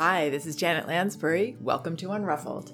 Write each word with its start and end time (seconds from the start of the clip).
Hi, 0.00 0.30
this 0.30 0.46
is 0.46 0.56
Janet 0.56 0.86
Lansbury. 0.86 1.58
Welcome 1.60 1.94
to 1.98 2.06
Unruffled. 2.06 2.72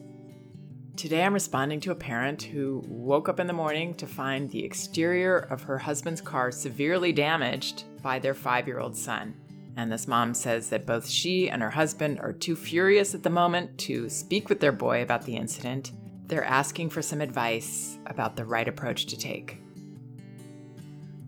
Today 0.96 1.24
I'm 1.24 1.34
responding 1.34 1.80
to 1.80 1.90
a 1.90 1.96
parent 1.96 2.40
who 2.40 2.84
woke 2.86 3.28
up 3.28 3.40
in 3.40 3.48
the 3.48 3.52
morning 3.52 3.94
to 3.94 4.06
find 4.06 4.48
the 4.48 4.64
exterior 4.64 5.36
of 5.36 5.62
her 5.62 5.76
husband's 5.76 6.20
car 6.20 6.52
severely 6.52 7.10
damaged 7.10 7.82
by 8.00 8.20
their 8.20 8.32
five 8.32 8.68
year 8.68 8.78
old 8.78 8.96
son. 8.96 9.34
And 9.76 9.90
this 9.90 10.06
mom 10.06 10.34
says 10.34 10.68
that 10.68 10.86
both 10.86 11.08
she 11.08 11.50
and 11.50 11.62
her 11.62 11.70
husband 11.70 12.20
are 12.20 12.32
too 12.32 12.54
furious 12.54 13.12
at 13.12 13.24
the 13.24 13.28
moment 13.28 13.76
to 13.78 14.08
speak 14.08 14.48
with 14.48 14.60
their 14.60 14.70
boy 14.70 15.02
about 15.02 15.24
the 15.24 15.34
incident. 15.34 15.90
They're 16.28 16.44
asking 16.44 16.90
for 16.90 17.02
some 17.02 17.20
advice 17.20 17.98
about 18.06 18.36
the 18.36 18.44
right 18.44 18.68
approach 18.68 19.06
to 19.06 19.16
take. 19.16 19.58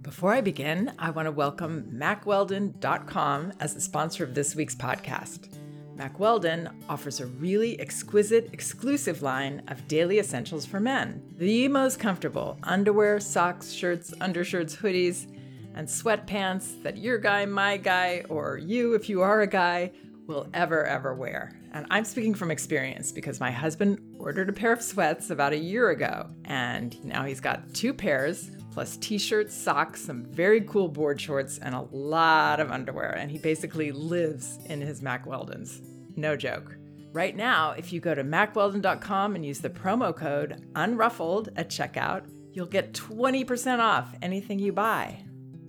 Before 0.02 0.32
I 0.32 0.42
begin, 0.42 0.92
I 0.96 1.10
want 1.10 1.26
to 1.26 1.32
welcome 1.32 1.90
MackWeldon.com 1.92 3.54
as 3.58 3.74
the 3.74 3.80
sponsor 3.80 4.22
of 4.22 4.36
this 4.36 4.54
week's 4.54 4.76
podcast. 4.76 5.57
Mack 5.98 6.20
Weldon 6.20 6.68
offers 6.88 7.18
a 7.18 7.26
really 7.26 7.78
exquisite, 7.80 8.50
exclusive 8.52 9.20
line 9.20 9.62
of 9.66 9.88
daily 9.88 10.20
essentials 10.20 10.64
for 10.64 10.78
men. 10.78 11.20
The 11.38 11.66
most 11.66 11.98
comfortable 11.98 12.56
underwear, 12.62 13.18
socks, 13.18 13.72
shirts, 13.72 14.14
undershirts, 14.20 14.76
hoodies, 14.76 15.26
and 15.74 15.88
sweatpants 15.88 16.80
that 16.84 16.98
your 16.98 17.18
guy, 17.18 17.46
my 17.46 17.78
guy, 17.78 18.22
or 18.28 18.58
you, 18.58 18.94
if 18.94 19.08
you 19.08 19.22
are 19.22 19.40
a 19.40 19.46
guy, 19.48 19.90
will 20.28 20.48
ever, 20.54 20.86
ever 20.86 21.14
wear. 21.14 21.58
And 21.72 21.84
I'm 21.90 22.04
speaking 22.04 22.34
from 22.34 22.52
experience 22.52 23.10
because 23.10 23.40
my 23.40 23.50
husband 23.50 23.98
ordered 24.20 24.48
a 24.48 24.52
pair 24.52 24.72
of 24.72 24.80
sweats 24.80 25.30
about 25.30 25.52
a 25.52 25.58
year 25.58 25.90
ago, 25.90 26.30
and 26.44 27.02
now 27.04 27.24
he's 27.24 27.40
got 27.40 27.74
two 27.74 27.92
pairs 27.92 28.52
plus 28.70 28.96
t 28.96 29.18
shirts, 29.18 29.54
socks, 29.54 30.02
some 30.02 30.24
very 30.26 30.60
cool 30.62 30.88
board 30.88 31.20
shorts, 31.20 31.58
and 31.58 31.74
a 31.74 31.86
lot 31.90 32.60
of 32.60 32.70
underwear. 32.70 33.10
And 33.10 33.30
he 33.30 33.38
basically 33.38 33.92
lives 33.92 34.58
in 34.66 34.80
his 34.80 35.02
Mack 35.02 35.26
Weldons. 35.26 35.82
No 36.16 36.36
joke. 36.36 36.76
Right 37.12 37.34
now, 37.34 37.72
if 37.72 37.92
you 37.92 38.00
go 38.00 38.14
to 38.14 38.22
mackweldon.com 38.22 39.34
and 39.34 39.44
use 39.44 39.60
the 39.60 39.70
promo 39.70 40.14
code 40.14 40.68
UNRUFFLED 40.74 41.48
at 41.56 41.70
checkout, 41.70 42.26
you'll 42.52 42.66
get 42.66 42.92
20% 42.92 43.78
off 43.78 44.14
anything 44.20 44.58
you 44.58 44.72
buy. 44.72 45.24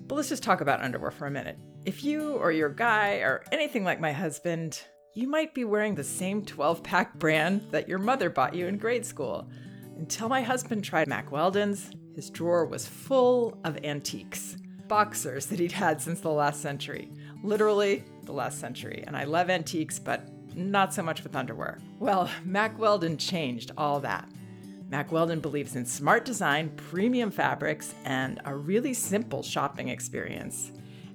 But 0.08 0.16
let's 0.16 0.30
just 0.30 0.44
talk 0.44 0.62
about 0.62 0.82
underwear 0.82 1.12
for 1.12 1.28
a 1.28 1.32
minute. 1.32 1.58
If 1.86 2.04
you 2.04 2.34
or 2.34 2.52
your 2.52 2.70
guy 2.70 3.20
are 3.20 3.44
anything 3.52 3.84
like 3.84 4.02
my 4.02 4.12
husband, 4.12 4.82
you 5.14 5.28
might 5.28 5.54
be 5.54 5.64
wearing 5.64 5.96
the 5.96 6.04
same 6.04 6.44
12 6.44 6.84
pack 6.84 7.18
brand 7.18 7.62
that 7.72 7.88
your 7.88 8.00
mother 8.00 8.30
bought 8.30 8.54
you 8.54 8.68
in 8.68 8.78
grade 8.78 9.06
school. 9.06 9.50
Until 9.98 10.30
my 10.30 10.42
husband 10.42 10.84
tried 10.84 11.08
Mack 11.08 11.32
Weldon's, 11.32 11.92
his 12.20 12.30
drawer 12.30 12.66
was 12.66 12.86
full 12.86 13.58
of 13.64 13.78
antiques, 13.86 14.58
boxers 14.90 15.46
that 15.46 15.58
he'd 15.58 15.72
had 15.72 16.02
since 16.02 16.20
the 16.20 16.30
last 16.30 16.62
century. 16.62 17.08
Literally, 17.44 18.04
the 18.26 18.34
last 18.34 18.60
century. 18.60 19.06
And 19.08 19.16
I 19.16 19.24
love 19.24 19.50
antiques, 19.50 20.00
but 20.00 20.28
not 20.54 20.94
so 20.94 21.02
much 21.02 21.24
with 21.24 21.38
underwear. 21.38 21.80
Well, 21.98 22.30
Mack 22.44 22.78
Weldon 22.78 23.16
changed 23.16 23.72
all 23.78 24.02
that. 24.02 24.28
Mack 24.90 25.14
Weldon 25.14 25.40
believes 25.40 25.78
in 25.78 25.86
smart 25.86 26.26
design, 26.26 26.72
premium 26.76 27.32
fabrics, 27.32 27.96
and 28.04 28.42
a 28.44 28.54
really 28.54 28.94
simple 28.94 29.42
shopping 29.42 29.88
experience. 29.88 30.74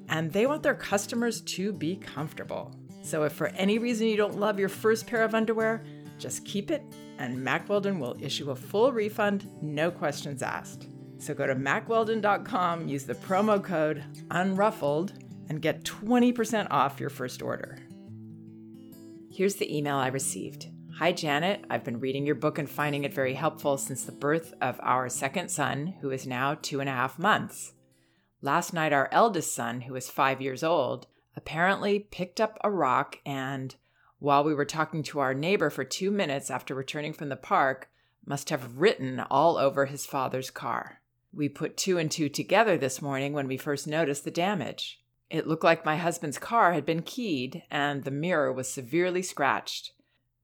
And 0.09 0.33
they 0.33 0.47
want 0.47 0.63
their 0.63 0.75
customers 0.75 1.43
to 1.43 1.71
be 1.71 1.97
comfortable. 1.97 2.75
So 3.03 3.25
if 3.25 3.35
for 3.35 3.49
any 3.49 3.79
reason 3.79 4.07
you 4.07 4.17
don't 4.17 4.41
love 4.41 4.59
your 4.59 4.71
first 4.71 5.07
pair 5.07 5.23
of 5.23 5.35
underwear, 5.35 5.85
just 6.19 6.47
keep 6.47 6.71
it 6.71 6.83
and 7.19 7.43
Mack 7.43 7.69
Weldon 7.69 7.99
will 7.99 8.17
issue 8.21 8.51
a 8.51 8.57
full 8.57 8.93
refund, 8.93 9.51
no 9.63 9.91
questions 9.91 10.43
asked. 10.43 10.89
So 11.19 11.35
go 11.35 11.47
to 11.47 11.55
mackweldon.com, 11.55 12.89
use 12.89 13.05
the 13.05 13.15
promo 13.15 13.63
code 13.63 14.05
UNRUFFLED, 14.31 15.13
and 15.49 15.63
get 15.63 15.85
20% 15.85 16.67
off 16.71 17.01
your 17.01 17.11
first 17.11 17.43
order. 17.43 17.79
Here's 19.31 19.57
the 19.57 19.77
email 19.77 19.97
I 19.97 20.09
received. 20.09 20.69
Hi, 20.99 21.11
Janet. 21.13 21.65
I've 21.69 21.83
been 21.83 21.99
reading 21.99 22.25
your 22.25 22.37
book 22.37 22.59
and 22.59 22.71
finding 22.71 23.03
it 23.03 23.13
very 23.13 23.35
helpful 23.35 23.77
since 23.77 24.05
the 24.05 24.13
birth 24.13 24.55
of 24.61 24.79
our 24.81 25.09
second 25.09 25.49
son, 25.49 25.95
who 26.01 26.11
is 26.11 26.27
now 26.27 26.55
two 26.55 26.79
and 26.79 26.89
a 26.89 26.93
half 26.93 27.19
months. 27.19 27.73
Last 28.43 28.73
night, 28.73 28.93
our 28.93 29.09
eldest 29.11 29.55
son, 29.55 29.83
who 29.83 29.97
is 29.97 30.09
five 30.09 30.41
years 30.41 30.63
old, 30.63 31.07
apparently 31.37 31.99
picked 31.99 32.41
up 32.41 32.59
a 32.63 32.71
rock 32.71 33.19
and, 33.27 33.75
while 34.21 34.45
we 34.45 34.55
were 34.55 34.65
talking 34.65 35.03
to 35.03 35.19
our 35.19 35.35
neighbor 35.35 35.69
for 35.69 35.83
two 35.83 36.11
minutes 36.11 36.51
after 36.51 36.75
returning 36.75 37.13
from 37.13 37.29
the 37.29 37.37
park, 37.37 37.91
must 38.25 38.51
have 38.51 38.79
written 38.79 39.21
all 39.31 39.57
over 39.57 39.87
his 39.87 40.07
father's 40.07 40.51
car. 40.51 41.01
We 41.35 41.49
put 41.49 41.77
two 41.77 41.99
and 41.99 42.11
two 42.11 42.29
together 42.29 42.79
this 42.79 43.03
morning 43.03 43.33
when 43.33 43.49
we 43.49 43.57
first 43.57 43.89
noticed 43.89 44.25
the 44.25 44.31
damage. 44.31 45.01
It 45.31 45.49
looked 45.49 45.65
like 45.65 45.85
my 45.85 45.97
husband's 45.97 46.39
car 46.39 46.75
had 46.75 46.87
been 46.87 47.03
keyed 47.03 47.65
and 47.71 48.05
the 48.05 48.11
mirror 48.13 48.53
was 48.53 48.69
severely 48.69 49.23
scratched. 49.23 49.93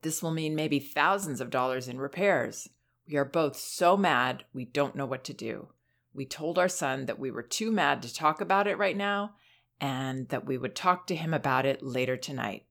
This 0.02 0.22
will 0.22 0.32
mean 0.32 0.56
maybe 0.56 0.80
thousands 0.80 1.40
of 1.40 1.50
dollars 1.50 1.86
in 1.86 2.00
repairs. 2.00 2.68
We 3.06 3.16
are 3.16 3.24
both 3.24 3.56
so 3.56 3.96
mad 3.96 4.44
we 4.52 4.64
don't 4.64 4.96
know 4.96 5.06
what 5.06 5.22
to 5.24 5.32
do. 5.32 5.68
We 6.12 6.26
told 6.26 6.58
our 6.58 6.68
son 6.68 7.06
that 7.06 7.20
we 7.20 7.30
were 7.30 7.42
too 7.42 7.70
mad 7.70 8.02
to 8.02 8.12
talk 8.12 8.40
about 8.40 8.66
it 8.66 8.78
right 8.78 8.96
now 8.96 9.34
and 9.80 10.28
that 10.30 10.46
we 10.46 10.58
would 10.58 10.74
talk 10.74 11.06
to 11.06 11.16
him 11.16 11.32
about 11.32 11.66
it 11.66 11.82
later 11.82 12.16
tonight. 12.16 12.64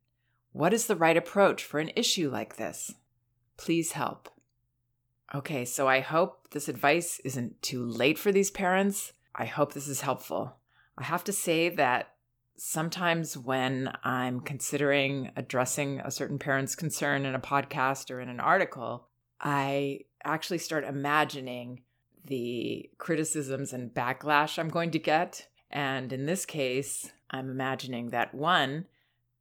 What 0.52 0.74
is 0.74 0.88
the 0.88 0.96
right 0.96 1.16
approach 1.16 1.64
for 1.64 1.80
an 1.80 1.92
issue 1.96 2.30
like 2.30 2.58
this? 2.58 2.96
Please 3.56 3.94
help. 3.94 4.30
Okay, 5.34 5.64
so 5.64 5.88
I 5.88 6.00
hope 6.00 6.50
this 6.50 6.68
advice 6.68 7.20
isn't 7.24 7.62
too 7.62 7.86
late 7.86 8.18
for 8.18 8.32
these 8.32 8.50
parents. 8.50 9.14
I 9.36 9.46
hope 9.46 9.74
this 9.74 9.88
is 9.88 10.02
helpful. 10.02 10.56
I 10.98 11.04
have 11.04 11.24
to 11.26 11.34
say 11.34 11.70
that 11.70 12.14
sometimes 12.58 13.38
when 13.38 13.92
I'm 14.04 14.40
considering 14.40 15.32
addressing 15.36 16.00
a 16.00 16.10
certain 16.10 16.40
parent's 16.40 16.76
concern 16.76 17.26
in 17.26 17.36
a 17.36 17.40
podcast 17.40 18.10
or 18.10 18.20
in 18.20 18.28
an 18.28 18.40
article, 18.40 19.08
I 19.40 20.02
actually 20.24 20.58
start 20.58 20.84
imagining 20.84 21.84
the 22.26 22.90
criticisms 22.98 23.72
and 23.72 23.94
backlash 23.94 24.58
I'm 24.58 24.70
going 24.70 24.92
to 24.92 25.00
get. 25.00 25.48
And 25.70 26.12
in 26.12 26.26
this 26.26 26.46
case, 26.46 27.12
I'm 27.30 27.50
imagining 27.50 28.10
that 28.10 28.34
one, 28.34 28.88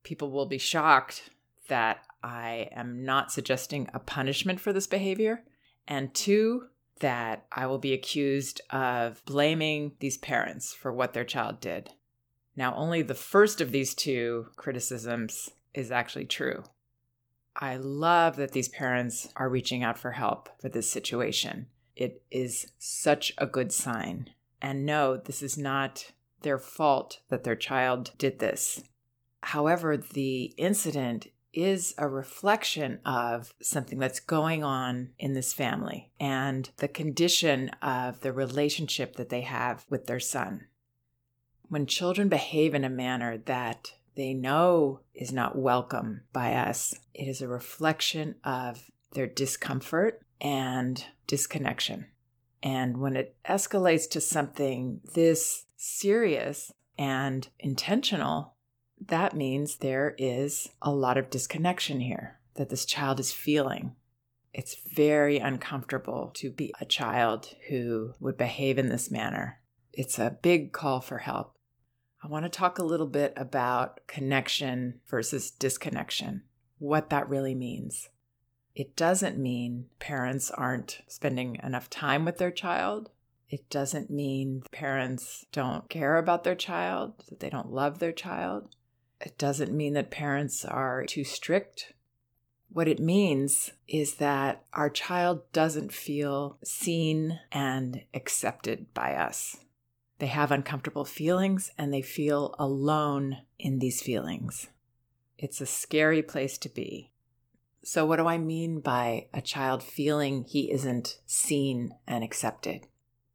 people 0.02 0.30
will 0.30 0.46
be 0.46 0.58
shocked 0.58 1.30
that 1.68 2.04
I 2.22 2.68
am 2.72 3.04
not 3.04 3.32
suggesting 3.32 3.88
a 3.94 3.98
punishment 3.98 4.60
for 4.60 4.72
this 4.72 4.86
behavior. 4.86 5.44
And 5.88 6.14
two, 6.14 6.66
that 7.00 7.46
I 7.50 7.66
will 7.66 7.78
be 7.78 7.94
accused 7.94 8.60
of 8.70 9.24
blaming 9.24 9.92
these 10.00 10.18
parents 10.18 10.74
for 10.74 10.92
what 10.92 11.14
their 11.14 11.24
child 11.24 11.60
did. 11.60 11.90
Now, 12.54 12.74
only 12.76 13.02
the 13.02 13.14
first 13.14 13.60
of 13.60 13.72
these 13.72 13.94
two 13.94 14.48
criticisms 14.56 15.50
is 15.74 15.90
actually 15.90 16.26
true. 16.26 16.64
I 17.56 17.76
love 17.76 18.36
that 18.36 18.52
these 18.52 18.68
parents 18.68 19.28
are 19.36 19.48
reaching 19.48 19.82
out 19.82 19.98
for 19.98 20.12
help 20.12 20.48
for 20.60 20.68
this 20.68 20.90
situation. 20.90 21.66
It 21.96 22.22
is 22.30 22.70
such 22.78 23.32
a 23.38 23.46
good 23.46 23.72
sign. 23.72 24.30
And 24.60 24.84
no, 24.84 25.16
this 25.16 25.42
is 25.42 25.56
not 25.56 26.12
their 26.42 26.58
fault 26.58 27.20
that 27.28 27.44
their 27.44 27.56
child 27.56 28.12
did 28.18 28.38
this. 28.38 28.82
However, 29.42 29.96
the 29.96 30.54
incident 30.56 31.28
is 31.52 31.94
a 31.98 32.08
reflection 32.08 33.00
of 33.04 33.52
something 33.60 33.98
that's 33.98 34.20
going 34.20 34.62
on 34.62 35.10
in 35.18 35.32
this 35.32 35.52
family 35.52 36.10
and 36.20 36.70
the 36.76 36.88
condition 36.88 37.68
of 37.82 38.20
the 38.20 38.32
relationship 38.32 39.16
that 39.16 39.28
they 39.28 39.40
have 39.40 39.84
with 39.88 40.06
their 40.06 40.20
son. 40.20 40.66
When 41.68 41.86
children 41.86 42.28
behave 42.28 42.74
in 42.74 42.84
a 42.84 42.90
manner 42.90 43.38
that 43.38 43.92
they 44.14 44.34
know 44.34 45.00
is 45.14 45.32
not 45.32 45.56
welcome 45.56 46.22
by 46.32 46.54
us, 46.54 46.94
it 47.14 47.28
is 47.28 47.40
a 47.40 47.48
reflection 47.48 48.36
of 48.44 48.90
their 49.12 49.26
discomfort 49.26 50.22
and 50.40 51.04
disconnection. 51.26 52.06
And 52.62 52.98
when 52.98 53.16
it 53.16 53.36
escalates 53.48 54.08
to 54.10 54.20
something 54.20 55.00
this 55.14 55.66
serious 55.76 56.72
and 56.98 57.48
intentional, 57.58 58.54
that 59.06 59.34
means 59.34 59.76
there 59.76 60.14
is 60.18 60.68
a 60.82 60.90
lot 60.90 61.16
of 61.16 61.30
disconnection 61.30 62.00
here 62.00 62.38
that 62.54 62.68
this 62.68 62.84
child 62.84 63.20
is 63.20 63.32
feeling. 63.32 63.94
It's 64.52 64.74
very 64.74 65.38
uncomfortable 65.38 66.30
to 66.34 66.50
be 66.50 66.74
a 66.80 66.84
child 66.84 67.54
who 67.68 68.14
would 68.18 68.36
behave 68.36 68.78
in 68.78 68.88
this 68.88 69.10
manner. 69.10 69.60
It's 69.92 70.18
a 70.18 70.38
big 70.42 70.72
call 70.72 71.00
for 71.00 71.18
help. 71.18 71.56
I 72.22 72.26
want 72.26 72.44
to 72.44 72.48
talk 72.48 72.78
a 72.78 72.84
little 72.84 73.06
bit 73.06 73.32
about 73.36 74.06
connection 74.08 75.00
versus 75.06 75.50
disconnection, 75.50 76.42
what 76.78 77.10
that 77.10 77.28
really 77.28 77.54
means. 77.54 78.08
It 78.74 78.96
doesn't 78.96 79.38
mean 79.38 79.86
parents 79.98 80.50
aren't 80.50 81.02
spending 81.06 81.58
enough 81.62 81.88
time 81.90 82.24
with 82.24 82.38
their 82.38 82.50
child. 82.50 83.10
It 83.48 83.70
doesn't 83.70 84.10
mean 84.10 84.62
parents 84.72 85.46
don't 85.52 85.88
care 85.88 86.16
about 86.16 86.44
their 86.44 86.54
child, 86.54 87.14
that 87.28 87.40
they 87.40 87.50
don't 87.50 87.72
love 87.72 87.98
their 87.98 88.12
child. 88.12 88.74
It 89.20 89.36
doesn't 89.38 89.72
mean 89.72 89.94
that 89.94 90.10
parents 90.10 90.64
are 90.64 91.04
too 91.04 91.24
strict. 91.24 91.92
What 92.70 92.88
it 92.88 93.00
means 93.00 93.72
is 93.88 94.14
that 94.16 94.64
our 94.72 94.90
child 94.90 95.50
doesn't 95.52 95.92
feel 95.92 96.58
seen 96.62 97.40
and 97.50 98.02
accepted 98.14 98.92
by 98.94 99.14
us. 99.14 99.56
They 100.18 100.26
have 100.26 100.50
uncomfortable 100.50 101.04
feelings 101.04 101.70
and 101.78 101.92
they 101.92 102.02
feel 102.02 102.54
alone 102.58 103.38
in 103.58 103.78
these 103.78 104.02
feelings. 104.02 104.68
It's 105.38 105.60
a 105.60 105.66
scary 105.66 106.22
place 106.22 106.58
to 106.58 106.68
be. 106.68 107.12
So, 107.84 108.04
what 108.04 108.16
do 108.16 108.26
I 108.26 108.38
mean 108.38 108.80
by 108.80 109.28
a 109.32 109.40
child 109.40 109.82
feeling 109.82 110.44
he 110.44 110.70
isn't 110.72 111.20
seen 111.26 111.94
and 112.06 112.24
accepted? 112.24 112.86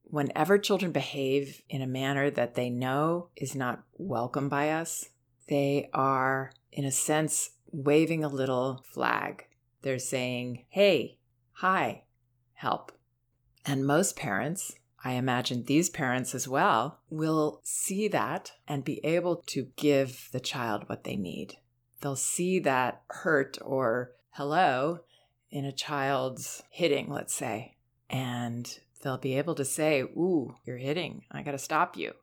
Whenever 0.04 0.60
children 0.60 0.92
behave 0.92 1.62
in 1.70 1.82
a 1.82 1.88
manner 1.88 2.30
that 2.30 2.56
they 2.56 2.70
know 2.70 3.30
is 3.36 3.56
not 3.56 3.84
welcome 3.98 4.50
by 4.50 4.70
us, 4.70 5.10
they 5.48 5.90
are, 5.94 6.52
in 6.72 6.86
a 6.86 6.92
sense, 6.92 7.52
waving 7.72 8.24
a 8.24 8.30
little 8.30 8.84
flag. 8.92 9.48
They're 9.82 10.00
saying, 10.00 10.66
hey, 10.70 11.18
hi, 11.54 12.04
help. 12.54 12.92
And 13.66 13.86
most 13.86 14.16
parents, 14.16 14.76
I 15.04 15.14
imagine 15.14 15.64
these 15.64 15.90
parents 15.90 16.34
as 16.34 16.48
well, 16.48 17.00
will 17.10 17.60
see 17.64 18.08
that 18.10 18.54
and 18.68 18.84
be 18.84 19.04
able 19.06 19.38
to 19.48 19.68
give 19.76 20.30
the 20.32 20.40
child 20.40 20.88
what 20.88 21.04
they 21.04 21.16
need. 21.16 21.58
They'll 22.02 22.16
see 22.16 22.60
that 22.60 23.04
hurt 23.10 23.58
or 23.62 24.12
hello 24.32 25.00
in 25.50 25.66
a 25.66 25.72
child's 25.72 26.64
hitting, 26.70 27.10
let's 27.10 27.34
say, 27.34 27.76
and 28.10 28.80
they'll 29.02 29.18
be 29.18 29.38
able 29.38 29.56
to 29.56 29.66
say, 29.66 30.02
Ooh, 30.02 30.56
you're 30.66 30.78
hitting. 30.78 31.24
I 31.32 31.44
got 31.44 31.52
to 31.52 31.58
stop 31.58 31.96
you. 31.96 32.14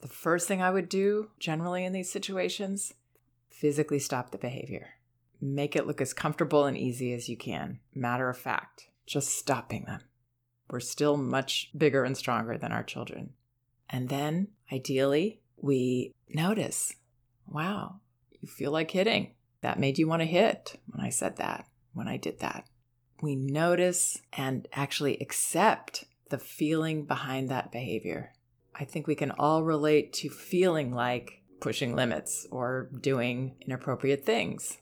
The 0.00 0.08
first 0.08 0.48
thing 0.48 0.62
I 0.62 0.70
would 0.70 0.88
do 0.88 1.30
generally 1.38 1.84
in 1.84 1.92
these 1.92 2.10
situations 2.10 2.94
physically 3.50 3.98
stop 3.98 4.30
the 4.30 4.38
behavior. 4.38 4.94
Make 5.40 5.76
it 5.76 5.86
look 5.86 6.00
as 6.00 6.12
comfortable 6.12 6.64
and 6.64 6.76
easy 6.76 7.12
as 7.12 7.28
you 7.28 7.36
can. 7.36 7.80
Matter 7.94 8.28
of 8.28 8.38
fact, 8.38 8.88
just 9.06 9.30
stopping 9.30 9.84
them. 9.84 10.00
We're 10.70 10.80
still 10.80 11.16
much 11.16 11.70
bigger 11.76 12.04
and 12.04 12.16
stronger 12.16 12.56
than 12.56 12.72
our 12.72 12.82
children. 12.82 13.34
And 13.88 14.08
then, 14.08 14.48
ideally, 14.72 15.40
we 15.56 16.14
notice 16.28 16.94
wow, 17.46 17.96
you 18.30 18.48
feel 18.48 18.70
like 18.70 18.92
hitting. 18.92 19.32
That 19.60 19.78
made 19.78 19.98
you 19.98 20.08
want 20.08 20.22
to 20.22 20.26
hit 20.26 20.78
when 20.86 21.04
I 21.04 21.10
said 21.10 21.36
that, 21.36 21.66
when 21.92 22.08
I 22.08 22.16
did 22.16 22.38
that. 22.40 22.66
We 23.20 23.36
notice 23.36 24.18
and 24.32 24.66
actually 24.72 25.18
accept 25.18 26.04
the 26.30 26.38
feeling 26.38 27.04
behind 27.04 27.48
that 27.48 27.72
behavior. 27.72 28.32
I 28.80 28.84
think 28.84 29.06
we 29.06 29.14
can 29.14 29.30
all 29.32 29.62
relate 29.62 30.14
to 30.14 30.30
feeling 30.30 30.94
like 30.94 31.42
pushing 31.60 31.94
limits 31.94 32.46
or 32.50 32.88
doing 32.98 33.56
inappropriate 33.60 34.24
things. 34.24 34.78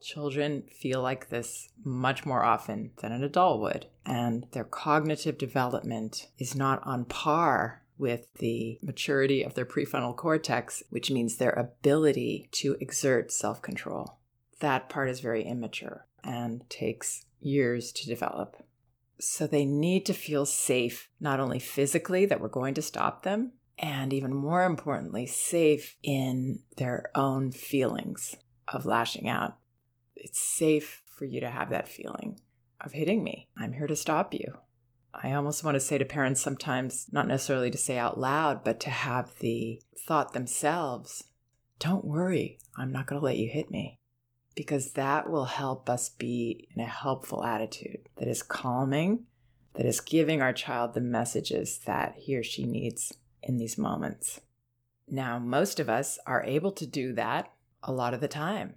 Children 0.00 0.62
feel 0.72 1.02
like 1.02 1.28
this 1.28 1.68
much 1.84 2.24
more 2.24 2.44
often 2.44 2.92
than 3.02 3.10
an 3.10 3.24
adult 3.24 3.60
would, 3.60 3.86
and 4.06 4.46
their 4.52 4.64
cognitive 4.64 5.36
development 5.36 6.28
is 6.38 6.54
not 6.54 6.80
on 6.86 7.04
par 7.04 7.82
with 7.98 8.32
the 8.34 8.78
maturity 8.82 9.42
of 9.42 9.54
their 9.54 9.66
prefrontal 9.66 10.16
cortex, 10.16 10.84
which 10.88 11.10
means 11.10 11.36
their 11.36 11.50
ability 11.50 12.48
to 12.52 12.76
exert 12.80 13.32
self 13.32 13.60
control. 13.60 14.18
That 14.60 14.88
part 14.88 15.10
is 15.10 15.20
very 15.20 15.44
immature 15.44 16.06
and 16.22 16.68
takes 16.70 17.26
years 17.40 17.90
to 17.92 18.06
develop. 18.06 18.56
So 19.20 19.46
they 19.46 19.64
need 19.64 20.06
to 20.06 20.14
feel 20.14 20.46
safe, 20.46 21.08
not 21.20 21.40
only 21.40 21.58
physically 21.58 22.26
that 22.26 22.40
we're 22.40 22.48
going 22.48 22.74
to 22.74 22.82
stop 22.82 23.22
them, 23.22 23.52
and 23.78 24.12
even 24.12 24.34
more 24.34 24.64
importantly, 24.64 25.26
safe 25.26 25.96
in 26.02 26.60
their 26.76 27.10
own 27.14 27.52
feelings 27.52 28.36
of 28.68 28.86
lashing 28.86 29.28
out 29.28 29.56
it's 30.20 30.40
safe 30.40 31.02
for 31.16 31.24
you 31.24 31.40
to 31.40 31.50
have 31.50 31.70
that 31.70 31.88
feeling 31.88 32.38
of 32.80 32.92
hitting 32.92 33.24
me. 33.24 33.48
I'm 33.56 33.72
here 33.72 33.86
to 33.86 33.96
stop 33.96 34.34
you. 34.34 34.58
I 35.12 35.32
almost 35.32 35.64
want 35.64 35.74
to 35.74 35.80
say 35.80 35.98
to 35.98 36.04
parents 36.04 36.40
sometimes, 36.40 37.06
not 37.10 37.26
necessarily 37.26 37.70
to 37.70 37.78
say 37.78 37.98
out 37.98 38.18
loud, 38.18 38.62
but 38.62 38.78
to 38.80 38.90
have 38.90 39.32
the 39.40 39.82
thought 39.98 40.32
themselves 40.32 41.24
don't 41.78 42.04
worry, 42.04 42.58
I'm 42.76 42.92
not 42.92 43.06
going 43.06 43.18
to 43.18 43.24
let 43.24 43.38
you 43.38 43.48
hit 43.48 43.70
me. 43.70 43.99
Because 44.60 44.90
that 44.90 45.30
will 45.30 45.46
help 45.46 45.88
us 45.88 46.10
be 46.10 46.68
in 46.76 46.82
a 46.82 46.86
helpful 46.86 47.42
attitude 47.42 48.10
that 48.16 48.28
is 48.28 48.42
calming, 48.42 49.24
that 49.72 49.86
is 49.86 50.02
giving 50.02 50.42
our 50.42 50.52
child 50.52 50.92
the 50.92 51.00
messages 51.00 51.78
that 51.86 52.16
he 52.18 52.36
or 52.36 52.42
she 52.42 52.66
needs 52.66 53.14
in 53.42 53.56
these 53.56 53.78
moments. 53.78 54.42
Now, 55.08 55.38
most 55.38 55.80
of 55.80 55.88
us 55.88 56.18
are 56.26 56.44
able 56.44 56.72
to 56.72 56.86
do 56.86 57.14
that 57.14 57.50
a 57.82 57.90
lot 57.90 58.12
of 58.12 58.20
the 58.20 58.28
time. 58.28 58.74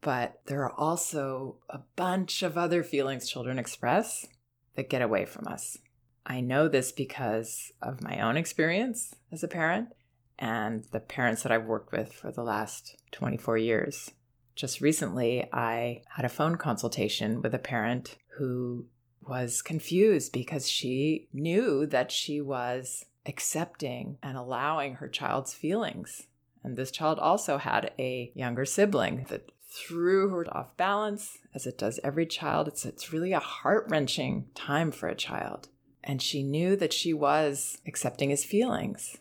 But 0.00 0.40
there 0.46 0.62
are 0.62 0.72
also 0.72 1.56
a 1.68 1.80
bunch 1.96 2.42
of 2.42 2.56
other 2.56 2.82
feelings 2.82 3.28
children 3.28 3.58
express 3.58 4.26
that 4.74 4.88
get 4.88 5.02
away 5.02 5.26
from 5.26 5.46
us. 5.48 5.76
I 6.24 6.40
know 6.40 6.66
this 6.66 6.92
because 6.92 7.72
of 7.82 8.02
my 8.02 8.20
own 8.20 8.38
experience 8.38 9.14
as 9.30 9.44
a 9.44 9.48
parent 9.48 9.90
and 10.38 10.84
the 10.92 11.00
parents 11.00 11.42
that 11.42 11.52
I've 11.52 11.66
worked 11.66 11.92
with 11.92 12.14
for 12.14 12.32
the 12.32 12.42
last 12.42 12.96
24 13.12 13.58
years. 13.58 14.12
Just 14.56 14.80
recently, 14.80 15.46
I 15.52 16.02
had 16.16 16.24
a 16.24 16.30
phone 16.30 16.56
consultation 16.56 17.42
with 17.42 17.54
a 17.54 17.58
parent 17.58 18.16
who 18.38 18.86
was 19.20 19.60
confused 19.60 20.32
because 20.32 20.68
she 20.68 21.28
knew 21.32 21.84
that 21.86 22.10
she 22.10 22.40
was 22.40 23.04
accepting 23.26 24.16
and 24.22 24.38
allowing 24.38 24.94
her 24.94 25.08
child's 25.08 25.52
feelings. 25.52 26.26
And 26.64 26.76
this 26.76 26.90
child 26.90 27.18
also 27.18 27.58
had 27.58 27.92
a 27.98 28.32
younger 28.34 28.64
sibling 28.64 29.26
that 29.28 29.52
threw 29.68 30.30
her 30.30 30.46
off 30.56 30.76
balance, 30.76 31.36
as 31.54 31.66
it 31.66 31.76
does 31.76 32.00
every 32.02 32.24
child. 32.24 32.66
It's, 32.66 32.86
it's 32.86 33.12
really 33.12 33.32
a 33.32 33.40
heart 33.40 33.86
wrenching 33.90 34.46
time 34.54 34.90
for 34.90 35.08
a 35.08 35.14
child. 35.14 35.68
And 36.02 36.22
she 36.22 36.42
knew 36.42 36.76
that 36.76 36.92
she 36.92 37.12
was 37.12 37.78
accepting 37.86 38.30
his 38.30 38.44
feelings. 38.44 39.18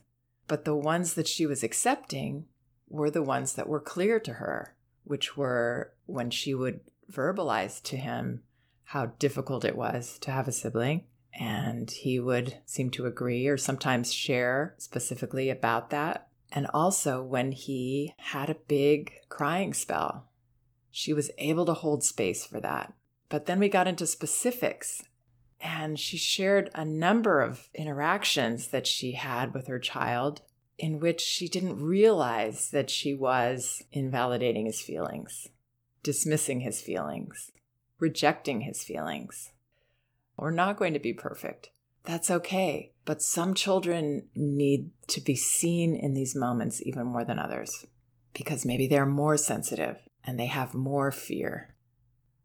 But 0.47 0.63
the 0.63 0.75
ones 0.75 1.15
that 1.15 1.27
she 1.27 1.45
was 1.45 1.63
accepting 1.63 2.45
were 2.87 3.09
the 3.09 3.23
ones 3.23 3.53
that 3.53 3.67
were 3.67 3.79
clear 3.79 4.19
to 4.19 4.33
her, 4.33 4.74
which 5.05 5.37
were 5.37 5.93
when 6.05 6.29
she 6.29 6.53
would 6.53 6.81
verbalize 7.11 7.81
to 7.83 7.97
him 7.97 8.43
how 8.83 9.07
difficult 9.17 9.63
it 9.63 9.77
was 9.77 10.19
to 10.19 10.31
have 10.31 10.47
a 10.47 10.51
sibling. 10.51 11.05
And 11.33 11.89
he 11.89 12.19
would 12.19 12.57
seem 12.65 12.89
to 12.91 13.05
agree 13.05 13.47
or 13.47 13.57
sometimes 13.57 14.13
share 14.13 14.75
specifically 14.77 15.49
about 15.49 15.89
that. 15.89 16.27
And 16.51 16.67
also 16.73 17.23
when 17.23 17.51
he 17.51 18.13
had 18.17 18.49
a 18.49 18.55
big 18.55 19.13
crying 19.29 19.73
spell 19.73 20.29
she 20.97 21.11
was 21.11 21.29
able 21.37 21.65
to 21.65 21.73
hold 21.73 22.05
space 22.05 22.45
for 22.45 22.61
that. 22.61 22.93
But 23.27 23.47
then 23.47 23.59
we 23.59 23.67
got 23.67 23.85
into 23.85 24.07
specifics, 24.07 25.03
and 25.59 25.99
she 25.99 26.15
shared 26.15 26.69
a 26.73 26.85
number 26.85 27.41
of 27.41 27.67
interactions 27.75 28.69
that 28.69 28.87
she 28.87 29.11
had 29.11 29.53
with 29.53 29.67
her 29.67 29.77
child 29.77 30.41
in 30.77 30.99
which 30.99 31.21
she 31.21 31.47
didn't 31.47 31.81
realize 31.81 32.69
that 32.71 32.89
she 32.89 33.13
was 33.13 33.81
invalidating 33.91 34.65
his 34.65 34.81
feelings, 34.81 35.47
dismissing 36.03 36.61
his 36.61 36.81
feelings, 36.81 37.51
rejecting 37.99 38.61
his 38.61 38.83
feelings. 38.83 39.51
We're 40.37 40.51
not 40.51 40.77
going 40.77 40.93
to 40.93 40.99
be 40.99 41.13
perfect. 41.13 41.69
That's 42.03 42.29
okay. 42.29 42.91
But 43.05 43.21
some 43.21 43.53
children 43.53 44.27
need 44.35 44.91
to 45.07 45.21
be 45.21 45.35
seen 45.35 45.95
in 45.95 46.13
these 46.13 46.35
moments 46.35 46.81
even 46.85 47.05
more 47.05 47.23
than 47.23 47.39
others 47.39 47.85
because 48.33 48.65
maybe 48.65 48.87
they're 48.87 49.05
more 49.05 49.37
sensitive 49.37 49.97
and 50.23 50.39
they 50.39 50.47
have 50.47 50.73
more 50.73 51.11
fear. 51.11 51.75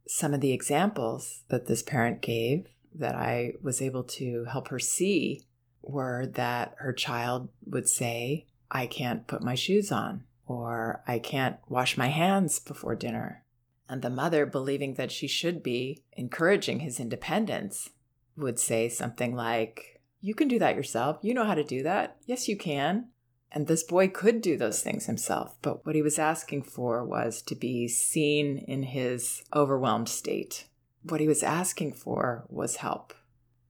Some 0.07 0.35
of 0.35 0.40
the 0.40 0.52
examples 0.52 1.43
that 1.49 1.66
this 1.66 1.83
parent 1.83 2.21
gave 2.21 2.66
that 2.95 3.14
I 3.14 3.55
was 3.62 3.81
able 3.81 4.05
to 4.05 4.45
help 4.45 4.69
her 4.69 4.78
see 4.78 5.43
were 5.83 6.27
that 6.27 6.75
her 6.79 6.93
child 6.93 7.49
would 7.65 7.89
say, 7.89 8.47
I 8.71 8.87
can't 8.87 9.27
put 9.27 9.43
my 9.43 9.55
shoes 9.55 9.91
on, 9.91 10.25
or 10.47 11.03
I 11.07 11.19
can't 11.19 11.57
wash 11.69 11.97
my 11.97 12.09
hands 12.09 12.59
before 12.59 12.95
dinner. 12.95 13.45
And 13.89 14.03
the 14.03 14.11
mother, 14.11 14.47
believing 14.47 14.95
that 14.95 15.11
she 15.11 15.27
should 15.27 15.63
be 15.63 16.05
encouraging 16.13 16.81
his 16.81 17.01
independence, 17.01 17.91
would 18.37 18.59
say 18.59 18.89
something 18.89 19.35
like, 19.35 20.01
You 20.21 20.35
can 20.35 20.49
do 20.49 20.59
that 20.61 20.77
yourself. 20.77 21.19
You 21.23 21.35
know 21.35 21.45
how 21.45 21.55
to 21.55 21.65
do 21.65 21.83
that. 21.83 22.17
Yes, 22.27 22.49
you 22.49 22.57
can. 22.57 23.09
And 23.53 23.67
this 23.67 23.83
boy 23.83 24.09
could 24.09 24.43
do 24.43 24.57
those 24.57 24.81
things 24.81 25.07
himself, 25.07 25.57
but 25.61 25.85
what 25.85 25.97
he 25.97 26.03
was 26.03 26.21
asking 26.21 26.63
for 26.63 27.05
was 27.05 27.43
to 27.43 27.57
be 27.57 27.89
seen 27.89 28.59
in 28.59 28.85
his 28.85 29.43
overwhelmed 29.53 30.09
state. 30.09 30.67
What 31.03 31.21
he 31.21 31.27
was 31.27 31.43
asking 31.43 31.95
for 31.95 32.45
was 32.49 32.77
help. 32.77 33.13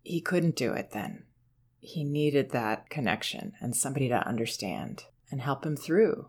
He 0.02 0.20
couldn't 0.20 0.56
do 0.56 0.72
it 0.72 0.90
then. 0.90 1.24
He 1.80 2.04
needed 2.04 2.50
that 2.50 2.90
connection 2.90 3.52
and 3.60 3.74
somebody 3.74 4.08
to 4.08 4.26
understand 4.26 5.04
and 5.30 5.40
help 5.40 5.64
him 5.64 5.76
through. 5.76 6.28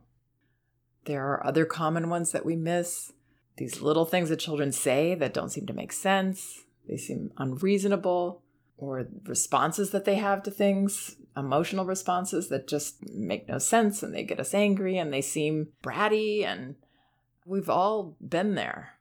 There 1.06 1.28
are 1.28 1.46
other 1.46 1.66
common 1.66 2.10
ones 2.10 2.32
that 2.32 2.46
we 2.46 2.56
miss. 2.56 3.12
These 3.58 3.82
little 3.82 4.06
things 4.06 4.30
that 4.30 4.40
children 4.40 4.72
say 4.72 5.16
that 5.16 5.34
don't 5.34 5.50
seem 5.50 5.68
to 5.68 5.74
make 5.74 5.92
sense, 5.92 6.64
they 6.88 6.98
seem 6.98 7.32
unreasonable, 7.38 8.42
or 8.78 9.08
responses 9.26 9.92
that 9.92 10.06
they 10.06 10.16
have 10.16 10.42
to 10.44 10.52
things 10.52 11.16
emotional 11.36 11.86
responses 11.86 12.50
that 12.50 12.68
just 12.68 13.08
make 13.08 13.48
no 13.48 13.58
sense 13.58 14.04
and 14.04 14.14
they 14.14 14.24
get 14.24 14.40
us 14.40 14.54
angry 14.54 14.98
and 14.98 15.14
they 15.14 15.22
seem 15.22 15.70
bratty 15.84 16.44
and 16.44 16.76
we've 17.46 17.70
all 17.70 18.18
been 18.20 18.56
there. 18.56 18.98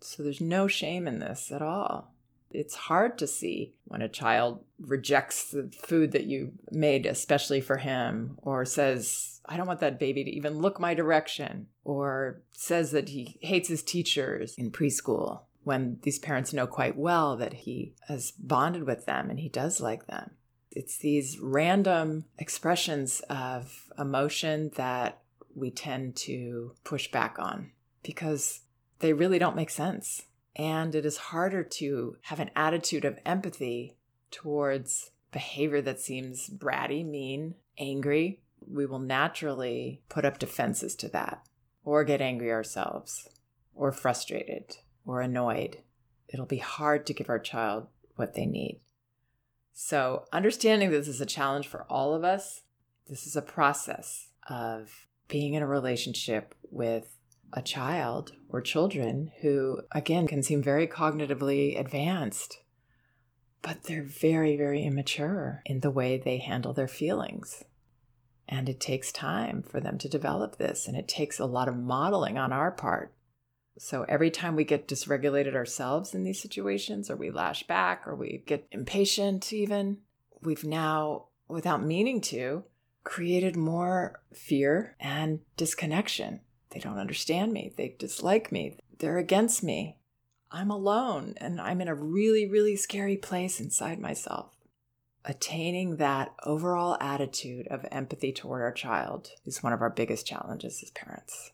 So 0.00 0.22
there's 0.22 0.40
no 0.40 0.68
shame 0.68 1.06
in 1.06 1.18
this 1.18 1.50
at 1.52 1.62
all. 1.62 2.14
It's 2.50 2.74
hard 2.74 3.18
to 3.18 3.26
see 3.26 3.74
when 3.84 4.02
a 4.02 4.08
child 4.08 4.64
rejects 4.78 5.50
the 5.50 5.70
food 5.82 6.12
that 6.12 6.24
you 6.24 6.52
made, 6.70 7.06
especially 7.06 7.60
for 7.60 7.76
him, 7.78 8.38
or 8.42 8.64
says, 8.64 9.40
I 9.46 9.56
don't 9.56 9.66
want 9.66 9.80
that 9.80 9.98
baby 9.98 10.24
to 10.24 10.30
even 10.30 10.58
look 10.58 10.80
my 10.80 10.94
direction, 10.94 11.68
or 11.84 12.40
says 12.52 12.92
that 12.92 13.10
he 13.10 13.36
hates 13.40 13.68
his 13.68 13.82
teachers 13.82 14.54
in 14.56 14.70
preschool 14.70 15.40
when 15.64 15.98
these 16.02 16.20
parents 16.20 16.52
know 16.52 16.66
quite 16.66 16.96
well 16.96 17.36
that 17.36 17.52
he 17.52 17.92
has 18.06 18.30
bonded 18.30 18.84
with 18.84 19.04
them 19.04 19.28
and 19.30 19.40
he 19.40 19.48
does 19.48 19.80
like 19.80 20.06
them. 20.06 20.30
It's 20.70 20.98
these 20.98 21.40
random 21.40 22.26
expressions 22.38 23.20
of 23.28 23.90
emotion 23.98 24.70
that 24.76 25.22
we 25.56 25.70
tend 25.70 26.14
to 26.16 26.74
push 26.84 27.10
back 27.10 27.36
on 27.40 27.72
because 28.04 28.60
they 29.00 29.12
really 29.12 29.40
don't 29.40 29.56
make 29.56 29.70
sense. 29.70 30.22
And 30.56 30.94
it 30.94 31.04
is 31.04 31.18
harder 31.18 31.62
to 31.62 32.16
have 32.22 32.40
an 32.40 32.50
attitude 32.56 33.04
of 33.04 33.18
empathy 33.26 33.98
towards 34.30 35.10
behavior 35.30 35.82
that 35.82 36.00
seems 36.00 36.48
bratty, 36.48 37.04
mean, 37.06 37.54
angry. 37.78 38.40
We 38.66 38.86
will 38.86 38.98
naturally 38.98 40.00
put 40.08 40.24
up 40.24 40.38
defenses 40.38 40.94
to 40.96 41.08
that, 41.10 41.46
or 41.84 42.04
get 42.04 42.22
angry 42.22 42.50
ourselves, 42.50 43.28
or 43.74 43.92
frustrated, 43.92 44.78
or 45.04 45.20
annoyed. 45.20 45.82
It'll 46.28 46.46
be 46.46 46.56
hard 46.56 47.06
to 47.06 47.14
give 47.14 47.28
our 47.28 47.38
child 47.38 47.88
what 48.16 48.34
they 48.34 48.46
need. 48.46 48.80
So, 49.74 50.24
understanding 50.32 50.90
this 50.90 51.06
is 51.06 51.20
a 51.20 51.26
challenge 51.26 51.68
for 51.68 51.84
all 51.90 52.14
of 52.14 52.24
us, 52.24 52.62
this 53.08 53.26
is 53.26 53.36
a 53.36 53.42
process 53.42 54.28
of 54.48 55.06
being 55.28 55.52
in 55.52 55.62
a 55.62 55.66
relationship 55.66 56.54
with 56.70 57.14
a 57.56 57.62
child 57.62 58.32
or 58.50 58.60
children 58.60 59.32
who, 59.40 59.80
again, 59.90 60.28
can 60.28 60.42
seem 60.42 60.62
very 60.62 60.86
cognitively 60.86 61.80
advanced, 61.80 62.58
but 63.62 63.84
they're 63.84 64.04
very, 64.04 64.56
very 64.56 64.84
immature 64.84 65.62
in 65.64 65.80
the 65.80 65.90
way 65.90 66.18
they 66.18 66.36
handle 66.36 66.74
their 66.74 66.86
feelings. 66.86 67.64
And 68.46 68.68
it 68.68 68.78
takes 68.78 69.10
time 69.10 69.62
for 69.62 69.80
them 69.80 69.96
to 69.98 70.08
develop 70.08 70.58
this, 70.58 70.86
and 70.86 70.96
it 70.96 71.08
takes 71.08 71.40
a 71.40 71.46
lot 71.46 71.66
of 71.66 71.76
modeling 71.76 72.36
on 72.36 72.52
our 72.52 72.70
part. 72.70 73.14
So 73.78 74.04
every 74.08 74.30
time 74.30 74.54
we 74.54 74.64
get 74.64 74.86
dysregulated 74.86 75.54
ourselves 75.54 76.14
in 76.14 76.24
these 76.24 76.40
situations, 76.40 77.10
or 77.10 77.16
we 77.16 77.30
lash 77.30 77.66
back, 77.66 78.06
or 78.06 78.14
we 78.14 78.44
get 78.46 78.66
impatient, 78.70 79.52
even, 79.52 79.98
we've 80.42 80.64
now, 80.64 81.26
without 81.48 81.82
meaning 81.82 82.20
to, 82.20 82.64
created 83.02 83.56
more 83.56 84.20
fear 84.32 84.96
and 85.00 85.40
disconnection. 85.56 86.40
They 86.70 86.80
don't 86.80 86.98
understand 86.98 87.52
me. 87.52 87.72
They 87.76 87.94
dislike 87.98 88.50
me. 88.50 88.78
They're 88.98 89.18
against 89.18 89.62
me. 89.62 89.96
I'm 90.50 90.70
alone 90.70 91.34
and 91.38 91.60
I'm 91.60 91.80
in 91.80 91.88
a 91.88 91.94
really, 91.94 92.46
really 92.46 92.76
scary 92.76 93.16
place 93.16 93.60
inside 93.60 93.98
myself. 93.98 94.56
Attaining 95.24 95.96
that 95.96 96.34
overall 96.44 96.96
attitude 97.00 97.66
of 97.68 97.84
empathy 97.90 98.32
toward 98.32 98.62
our 98.62 98.72
child 98.72 99.30
is 99.44 99.62
one 99.62 99.72
of 99.72 99.82
our 99.82 99.90
biggest 99.90 100.26
challenges 100.26 100.82
as 100.82 100.90
parents. 100.90 101.52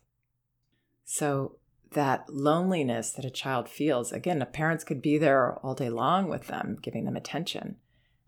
So, 1.05 1.57
that 1.93 2.29
loneliness 2.29 3.11
that 3.11 3.25
a 3.25 3.29
child 3.29 3.69
feels, 3.69 4.11
again, 4.11 4.39
the 4.39 4.45
parents 4.45 4.83
could 4.83 5.01
be 5.01 5.17
there 5.17 5.53
all 5.59 5.75
day 5.75 5.89
long 5.89 6.27
with 6.27 6.47
them, 6.47 6.77
giving 6.81 7.05
them 7.05 7.15
attention, 7.15 7.77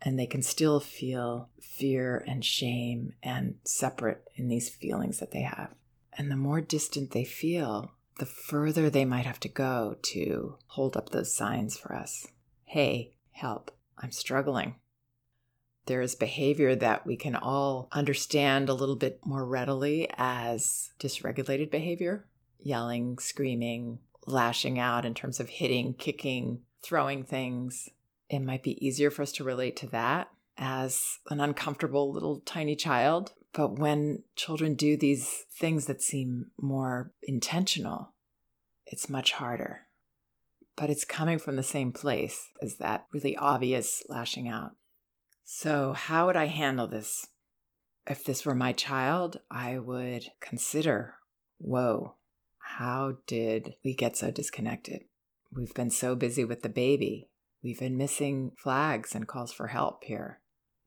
and 0.01 0.20
they 0.20 0.27
can 0.27 0.42
still 0.42 0.80
feel 0.80 1.50
fear 1.60 2.24
and 2.27 2.46
shame 2.46 3.13
and 3.24 3.56
separate 3.63 4.24
in 4.36 4.48
these 4.48 4.70
feelings 4.70 5.20
that 5.20 5.32
they 5.32 5.42
have. 5.42 5.74
And 6.17 6.31
the 6.31 6.36
more 6.36 6.62
distant 6.62 7.12
they 7.12 7.25
feel, 7.25 7.91
the 8.19 8.25
further 8.25 8.89
they 8.89 9.05
might 9.05 9.25
have 9.25 9.39
to 9.41 9.50
go 9.50 9.98
to 10.01 10.57
hold 10.67 10.95
up 10.95 11.10
those 11.10 11.36
signs 11.36 11.77
for 11.77 11.93
us. 11.93 12.27
Hey, 12.63 13.15
help, 13.31 13.72
I'm 13.98 14.12
struggling. 14.12 14.75
There 15.88 16.01
is 16.01 16.15
behavior 16.15 16.75
that 16.75 17.05
we 17.05 17.15
can 17.15 17.36
all 17.36 17.89
understand 17.91 18.69
a 18.69 18.74
little 18.74 18.95
bit 18.95 19.19
more 19.24 19.45
readily 19.45 20.10
as 20.17 20.91
dysregulated 21.00 21.69
behavior 21.69 22.25
yelling, 22.65 23.19
screaming, 23.19 24.00
lashing 24.25 24.79
out 24.79 25.05
in 25.05 25.13
terms 25.13 25.39
of 25.39 25.48
hitting, 25.50 25.93
kicking, 25.93 26.60
throwing 26.81 27.24
things. 27.24 27.89
It 28.27 28.39
might 28.39 28.63
be 28.63 28.84
easier 28.86 29.12
for 29.12 29.22
us 29.22 29.31
to 29.34 29.43
relate 29.43 29.75
to 29.77 29.88
that 29.88 30.29
as 30.57 31.19
an 31.29 31.39
uncomfortable 31.39 32.12
little 32.12 32.39
tiny 32.39 32.75
child 32.75 33.34
but 33.55 33.79
when 33.79 34.24
children 34.35 34.75
do 34.75 34.97
these 34.97 35.45
things 35.50 35.85
that 35.85 36.01
seem 36.01 36.47
more 36.62 37.13
intentional, 37.24 38.13
it's 38.85 39.09
much 39.09 39.31
harder. 39.31 39.88
But 40.75 40.89
it's 40.89 41.05
coming 41.05 41.39
from 41.39 41.55
the 41.55 41.63
same 41.63 41.93
place 41.93 42.50
as 42.62 42.75
that 42.77 43.05
really 43.13 43.38
obvious 43.38 44.03
lashing 44.09 44.50
out. 44.50 44.71
So, 45.45 45.93
how 45.93 46.25
would 46.25 46.35
I 46.35 46.47
handle 46.47 46.88
this? 46.88 47.27
If 48.05 48.25
this 48.25 48.45
were 48.45 48.55
my 48.55 48.74
child, 48.74 49.39
I 49.50 49.79
would 49.79 50.25
consider 50.41 51.15
whoa, 51.57 52.15
how 52.59 53.19
did 53.25 53.75
we 53.85 53.93
get 53.93 54.17
so 54.17 54.31
disconnected? 54.31 55.03
We've 55.50 55.74
been 55.74 55.91
so 55.91 56.13
busy 56.15 56.43
with 56.43 56.62
the 56.62 56.69
baby. 56.69 57.29
We've 57.63 57.79
been 57.79 57.95
missing 57.95 58.51
flags 58.57 59.15
and 59.15 59.27
calls 59.27 59.53
for 59.53 59.67
help 59.67 60.03
here. 60.03 60.41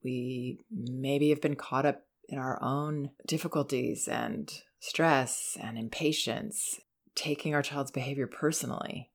We 0.04 0.60
maybe 0.70 1.30
have 1.30 1.40
been 1.40 1.56
caught 1.56 1.86
up 1.86 2.02
in 2.28 2.38
our 2.38 2.62
own 2.62 3.10
difficulties 3.26 4.06
and 4.06 4.52
stress 4.80 5.56
and 5.60 5.78
impatience, 5.78 6.80
taking 7.14 7.54
our 7.54 7.62
child's 7.62 7.90
behavior 7.90 8.26
personally. 8.26 9.10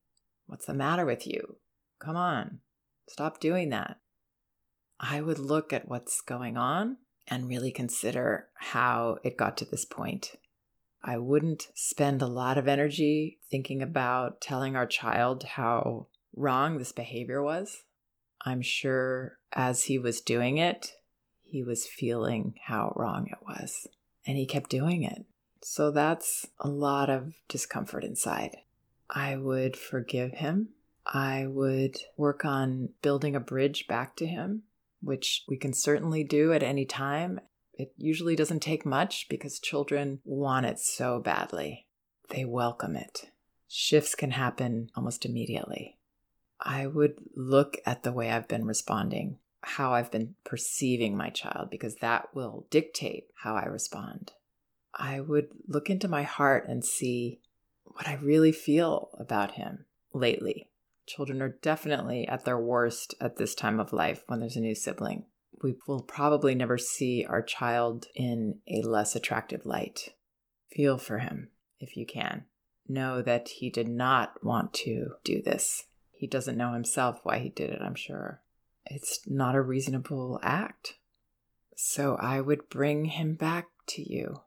What's 0.48 0.66
the 0.66 0.74
matter 0.74 1.06
with 1.06 1.26
you? 1.26 1.58
Come 2.00 2.16
on, 2.16 2.60
stop 3.08 3.40
doing 3.40 3.70
that. 3.70 3.98
I 5.00 5.22
would 5.22 5.40
look 5.40 5.72
at 5.72 5.88
what's 5.88 6.22
going 6.22 6.58
on 6.58 6.98
and 7.28 7.48
really 7.48 7.72
consider 7.72 8.48
how 8.56 9.18
it 9.24 9.38
got 9.38 9.58
to 9.58 9.66
this 9.66 9.86
point. 9.86 10.36
I 11.04 11.18
wouldn't 11.18 11.68
spend 11.76 12.22
a 12.22 12.28
lot 12.28 12.58
of 12.58 12.68
energy 12.68 13.40
thinking 13.52 13.82
about 13.82 14.40
telling 14.40 14.76
our 14.76 14.86
child 14.86 15.44
how 15.44 16.08
wrong 16.36 16.78
this 16.78 16.92
behavior 16.92 17.44
was. 17.44 17.84
I'm 18.46 18.62
sure 18.62 19.38
as 19.54 19.84
he 19.84 19.98
was 19.98 20.22
doing 20.22 20.58
it, 20.58 20.94
he 21.54 21.62
was 21.62 21.86
feeling 21.86 22.56
how 22.66 22.92
wrong 22.96 23.28
it 23.28 23.38
was. 23.46 23.86
And 24.26 24.38
he 24.38 24.48
kept 24.48 24.72
doing 24.72 25.04
it. 25.04 25.24
So 25.62 25.92
that's 25.92 26.48
a 26.60 26.68
lot 26.68 27.12
of 27.12 27.36
discomfort 27.48 28.04
inside. 28.04 28.58
I 29.08 29.38
would 29.38 29.78
forgive 29.78 30.32
him. 30.32 30.70
I 31.06 31.46
would 31.46 31.98
work 32.18 32.44
on 32.44 32.90
building 33.04 33.36
a 33.36 33.40
bridge 33.40 33.86
back 33.88 34.16
to 34.16 34.26
him, 34.26 34.64
which 35.00 35.44
we 35.48 35.56
can 35.56 35.74
certainly 35.74 36.24
do 36.24 36.54
at 36.54 36.64
any 36.64 36.86
time. 36.86 37.40
It 37.76 37.94
usually 37.98 38.36
doesn't 38.36 38.62
take 38.62 38.84
much 38.84 39.28
because 39.30 39.60
children 39.60 40.22
want 40.26 40.66
it 40.66 40.80
so 40.80 41.20
badly. 41.20 41.86
They 42.30 42.46
welcome 42.46 42.96
it. 42.96 43.30
Shifts 43.68 44.16
can 44.16 44.32
happen 44.32 44.90
almost 44.96 45.24
immediately. 45.24 46.00
I 46.60 46.88
would 46.88 47.18
look 47.36 47.78
at 47.86 48.02
the 48.02 48.12
way 48.12 48.32
I've 48.32 48.48
been 48.48 48.66
responding 48.66 49.38
how 49.64 49.94
I've 49.94 50.12
been 50.12 50.36
perceiving 50.44 51.16
my 51.16 51.30
child 51.30 51.70
because 51.70 51.96
that 51.96 52.34
will 52.36 52.68
dictate 52.70 53.28
how 53.44 53.56
I 53.56 53.66
respond. 53.66 54.34
I 54.94 55.20
would 55.22 55.48
look 55.68 55.90
into 55.90 56.08
my 56.08 56.24
heart 56.24 56.68
and 56.68 56.84
see 56.84 57.40
what 57.86 58.08
I 58.08 58.16
really 58.16 58.52
feel 58.52 59.10
about 59.18 59.54
him 59.54 59.86
lately. 60.14 60.70
Children 61.08 61.42
are 61.42 61.58
definitely 61.62 62.28
at 62.28 62.46
their 62.46 62.60
worst 62.60 63.16
at 63.20 63.38
this 63.38 63.56
time 63.56 63.80
of 63.80 63.94
life 63.94 64.24
when 64.28 64.40
there's 64.40 64.56
a 64.56 64.62
new 64.62 64.76
sibling. 64.76 65.26
We 65.62 65.76
will 65.88 66.02
probably 66.02 66.56
never 66.56 66.78
see 66.78 67.26
our 67.28 67.42
child 67.42 68.08
in 68.16 68.60
a 68.68 68.82
less 68.82 69.16
attractive 69.16 69.66
light. 69.66 70.10
Feel 70.72 70.98
for 70.98 71.20
him 71.20 71.50
if 71.80 71.96
you 71.98 72.06
can. 72.06 72.46
Know 72.88 73.22
that 73.22 73.48
he 73.50 73.70
did 73.70 73.88
not 73.88 74.44
want 74.44 74.74
to 74.74 75.16
do 75.24 75.42
this. 75.42 75.86
He 76.12 76.28
doesn't 76.28 76.58
know 76.58 76.74
himself 76.74 77.20
why 77.24 77.40
he 77.40 77.50
did 77.50 77.70
it, 77.70 77.82
I'm 77.82 77.96
sure 77.96 78.43
it's 78.86 79.22
not 79.28 79.56
a 79.56 79.62
reasonable 79.62 80.40
act. 80.44 80.96
So 81.76 82.16
I 82.20 82.42
would 82.42 82.70
bring 82.70 83.06
him 83.06 83.36
back 83.36 83.68
to 83.88 84.02
you 84.02 84.42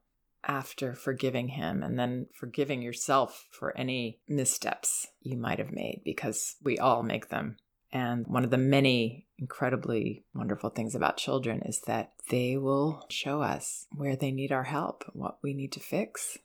after 0.44 0.94
forgiving 0.94 1.48
him 1.48 1.82
and 1.82 1.98
then 1.98 2.26
forgiving 2.32 2.80
yourself 2.80 3.46
for 3.50 3.76
any 3.76 4.20
missteps 4.28 5.08
you 5.20 5.36
might 5.36 5.58
have 5.58 5.72
made 5.72 6.02
because 6.04 6.56
we 6.62 6.78
all 6.78 7.02
make 7.02 7.28
them. 7.28 7.56
And 7.92 8.26
one 8.26 8.44
of 8.44 8.50
the 8.50 8.58
many 8.58 9.26
incredibly 9.38 10.24
wonderful 10.34 10.70
things 10.70 10.94
about 10.94 11.16
children 11.16 11.62
is 11.62 11.80
that 11.86 12.12
they 12.30 12.56
will 12.56 13.06
show 13.08 13.42
us 13.42 13.86
where 13.94 14.16
they 14.16 14.30
need 14.30 14.52
our 14.52 14.64
help, 14.64 15.04
what 15.12 15.38
we 15.42 15.54
need 15.54 15.72
to 15.72 15.80
fix. 15.80 16.38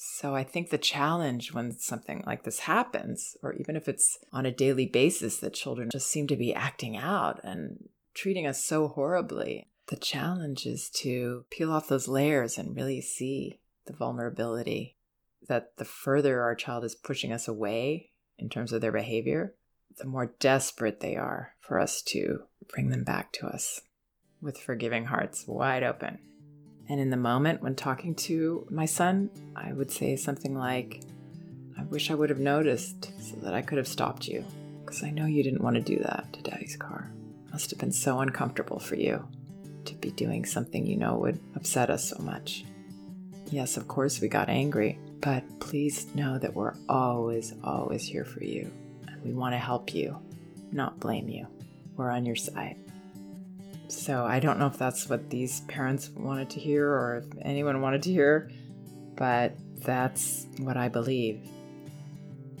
So 0.00 0.32
I 0.32 0.44
think 0.44 0.70
the 0.70 0.78
challenge 0.78 1.52
when 1.52 1.76
something 1.76 2.22
like 2.24 2.44
this 2.44 2.60
happens, 2.60 3.36
or 3.42 3.54
even 3.54 3.74
if 3.74 3.88
it's 3.88 4.20
on 4.32 4.46
a 4.46 4.52
daily 4.52 4.86
basis 4.86 5.38
that 5.38 5.54
children 5.54 5.90
just 5.90 6.06
seem 6.06 6.28
to 6.28 6.36
be 6.36 6.54
acting 6.54 6.96
out 6.96 7.40
and 7.42 7.88
treating 8.14 8.46
us 8.46 8.64
so 8.64 8.86
horribly, 8.86 9.66
the 9.88 9.96
challenge 9.96 10.66
is 10.66 10.88
to 10.90 11.46
peel 11.50 11.72
off 11.72 11.88
those 11.88 12.06
layers 12.06 12.58
and 12.58 12.76
really 12.76 13.00
see 13.00 13.58
the 13.86 13.92
vulnerability 13.92 14.96
that 15.48 15.76
the 15.78 15.84
further 15.84 16.42
our 16.42 16.54
child 16.54 16.84
is 16.84 16.94
pushing 16.94 17.32
us 17.32 17.48
away 17.48 18.10
in 18.38 18.48
terms 18.48 18.72
of 18.72 18.80
their 18.80 18.92
behavior, 18.92 19.56
the 19.96 20.06
more 20.06 20.32
desperate 20.38 21.00
they 21.00 21.16
are 21.16 21.54
for 21.58 21.80
us 21.80 22.02
to 22.02 22.44
bring 22.68 22.90
them 22.90 23.02
back 23.02 23.32
to 23.32 23.48
us 23.48 23.80
with 24.40 24.60
forgiving 24.60 25.06
hearts 25.06 25.44
wide 25.48 25.82
open. 25.82 26.20
And 26.88 27.00
in 27.00 27.10
the 27.10 27.16
moment 27.16 27.62
when 27.62 27.74
talking 27.74 28.14
to 28.14 28.66
my 28.70 28.86
son, 28.86 29.30
I 29.54 29.72
would 29.72 29.90
say 29.90 30.16
something 30.16 30.56
like, 30.56 31.02
I 31.78 31.82
wish 31.84 32.10
I 32.10 32.14
would 32.14 32.30
have 32.30 32.38
noticed 32.38 33.12
so 33.22 33.36
that 33.42 33.54
I 33.54 33.62
could 33.62 33.78
have 33.78 33.86
stopped 33.86 34.26
you, 34.26 34.44
because 34.80 35.02
I 35.02 35.10
know 35.10 35.26
you 35.26 35.42
didn't 35.42 35.62
want 35.62 35.76
to 35.76 35.82
do 35.82 35.98
that 35.98 36.32
to 36.32 36.42
Daddy's 36.42 36.76
car. 36.76 37.10
Must 37.52 37.70
have 37.70 37.78
been 37.78 37.92
so 37.92 38.20
uncomfortable 38.20 38.78
for 38.78 38.94
you 38.96 39.26
to 39.84 39.94
be 39.94 40.10
doing 40.10 40.44
something 40.44 40.86
you 40.86 40.96
know 40.96 41.16
would 41.16 41.40
upset 41.56 41.90
us 41.90 42.08
so 42.08 42.18
much. 42.18 42.64
Yes, 43.50 43.76
of 43.76 43.88
course 43.88 44.20
we 44.20 44.28
got 44.28 44.48
angry, 44.48 44.98
but 45.20 45.42
please 45.60 46.14
know 46.14 46.38
that 46.38 46.54
we're 46.54 46.74
always, 46.88 47.54
always 47.64 48.04
here 48.04 48.24
for 48.24 48.44
you. 48.44 48.70
And 49.06 49.22
we 49.24 49.32
want 49.32 49.54
to 49.54 49.58
help 49.58 49.94
you, 49.94 50.18
not 50.72 51.00
blame 51.00 51.28
you. 51.28 51.46
We're 51.96 52.10
on 52.10 52.26
your 52.26 52.36
side. 52.36 52.76
So 53.88 54.24
I 54.24 54.38
don't 54.38 54.58
know 54.58 54.66
if 54.66 54.76
that's 54.76 55.08
what 55.08 55.30
these 55.30 55.62
parents 55.62 56.10
wanted 56.10 56.50
to 56.50 56.60
hear 56.60 56.86
or 56.86 57.24
if 57.24 57.38
anyone 57.42 57.80
wanted 57.80 58.02
to 58.02 58.12
hear, 58.12 58.50
but 59.16 59.54
that's 59.76 60.46
what 60.58 60.76
I 60.76 60.88
believe. 60.88 61.48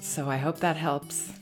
So 0.00 0.28
I 0.30 0.38
hope 0.38 0.60
that 0.60 0.76
helps. 0.76 1.32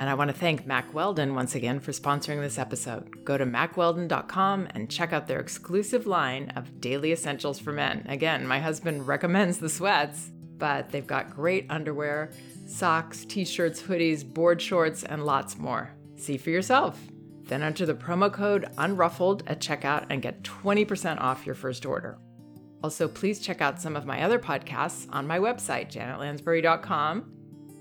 And 0.00 0.08
I 0.08 0.14
want 0.14 0.30
to 0.30 0.36
thank 0.36 0.64
Mack 0.64 0.94
Weldon 0.94 1.34
once 1.34 1.56
again 1.56 1.80
for 1.80 1.90
sponsoring 1.90 2.40
this 2.40 2.58
episode. 2.58 3.24
Go 3.24 3.36
to 3.36 3.44
mackweldon.com 3.44 4.68
and 4.70 4.88
check 4.88 5.12
out 5.12 5.26
their 5.26 5.40
exclusive 5.40 6.06
line 6.06 6.50
of 6.56 6.80
daily 6.80 7.12
essentials 7.12 7.58
for 7.58 7.72
men. 7.72 8.06
Again, 8.08 8.46
my 8.46 8.60
husband 8.60 9.08
recommends 9.08 9.58
the 9.58 9.68
sweats, 9.68 10.30
but 10.56 10.90
they've 10.90 11.06
got 11.06 11.34
great 11.34 11.66
underwear, 11.68 12.30
socks, 12.66 13.24
t 13.24 13.44
shirts, 13.44 13.82
hoodies, 13.82 14.24
board 14.24 14.62
shorts, 14.62 15.02
and 15.02 15.26
lots 15.26 15.58
more. 15.58 15.90
See 16.16 16.36
for 16.36 16.50
yourself. 16.50 16.98
Then 17.48 17.62
enter 17.62 17.86
the 17.86 17.94
promo 17.94 18.32
code 18.32 18.68
UNRUFFLED 18.76 19.42
at 19.46 19.60
checkout 19.60 20.06
and 20.10 20.22
get 20.22 20.42
20% 20.42 21.20
off 21.20 21.46
your 21.46 21.54
first 21.54 21.86
order. 21.86 22.18
Also, 22.84 23.08
please 23.08 23.40
check 23.40 23.60
out 23.60 23.80
some 23.80 23.96
of 23.96 24.06
my 24.06 24.22
other 24.22 24.38
podcasts 24.38 25.08
on 25.10 25.26
my 25.26 25.38
website, 25.38 25.90
janetlansbury.com. 25.90 27.32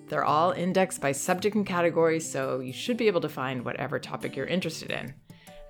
They're 0.08 0.24
all 0.24 0.52
indexed 0.54 1.02
by 1.02 1.12
subject 1.12 1.56
and 1.56 1.66
category, 1.66 2.22
so 2.22 2.62
you 2.62 2.72
should 2.72 2.98
be 2.98 3.08
able 3.08 3.22
to 3.22 3.30
find 3.30 3.64
whatever 3.64 4.00
topic 4.00 4.36
you're 4.36 4.46
interested 4.46 4.90
in. 4.90 5.14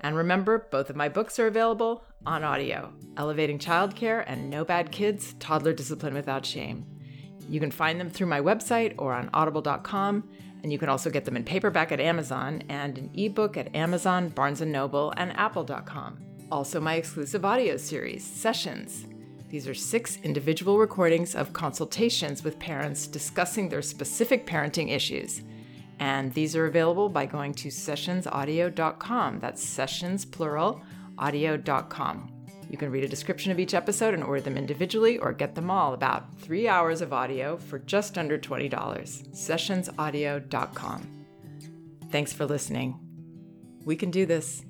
And 0.01 0.15
remember, 0.15 0.67
both 0.71 0.91
of 0.91 0.95
my 0.95 1.09
books 1.09 1.39
are 1.39 1.47
available 1.47 2.05
on 2.25 2.43
audio 2.43 2.93
Elevating 3.17 3.57
Childcare 3.57 4.23
and 4.27 4.49
No 4.49 4.63
Bad 4.63 4.91
Kids 4.91 5.33
Toddler 5.39 5.73
Discipline 5.73 6.13
Without 6.13 6.45
Shame. 6.45 6.85
You 7.49 7.59
can 7.59 7.71
find 7.71 7.99
them 7.99 8.11
through 8.11 8.27
my 8.27 8.41
website 8.41 8.93
or 8.97 9.13
on 9.13 9.31
audible.com 9.33 10.29
and 10.63 10.71
you 10.71 10.77
can 10.77 10.89
also 10.89 11.09
get 11.09 11.25
them 11.25 11.35
in 11.37 11.43
paperback 11.43 11.91
at 11.91 11.99
Amazon 11.99 12.63
and 12.69 12.97
an 12.97 13.09
ebook 13.13 13.57
at 13.57 13.75
Amazon, 13.75 14.29
Barnes 14.29 14.61
& 14.61 14.61
Noble, 14.61 15.13
and 15.17 15.31
apple.com. 15.37 16.17
Also 16.51 16.79
my 16.79 16.95
exclusive 16.95 17.45
audio 17.45 17.77
series, 17.77 18.23
Sessions. 18.23 19.05
These 19.49 19.67
are 19.67 19.73
six 19.73 20.17
individual 20.23 20.77
recordings 20.77 21.35
of 21.35 21.53
consultations 21.53 22.43
with 22.43 22.59
parents 22.59 23.07
discussing 23.07 23.69
their 23.69 23.81
specific 23.81 24.45
parenting 24.45 24.91
issues. 24.91 25.41
And 25.99 26.33
these 26.33 26.55
are 26.55 26.65
available 26.65 27.09
by 27.09 27.25
going 27.25 27.53
to 27.55 27.69
sessionsaudio.com. 27.69 29.39
That's 29.39 29.63
sessions 29.63 30.25
plural 30.25 30.81
audio.com. 31.17 32.36
You 32.69 32.77
can 32.77 32.91
read 32.91 33.03
a 33.03 33.07
description 33.07 33.51
of 33.51 33.59
each 33.59 33.73
episode 33.73 34.13
and 34.13 34.23
order 34.23 34.41
them 34.41 34.57
individually 34.57 35.17
or 35.17 35.33
get 35.33 35.55
them 35.55 35.71
all 35.71 35.93
about 35.93 36.39
three 36.39 36.67
hours 36.67 37.01
of 37.01 37.13
audio 37.13 37.57
for 37.57 37.79
just 37.79 38.17
under 38.17 38.37
$20. 38.37 38.69
Sessionsaudio.com. 38.69 41.07
Thanks 42.11 42.33
for 42.33 42.45
listening. 42.45 42.99
We 43.85 43.95
can 43.95 44.11
do 44.11 44.25
this. 44.25 44.65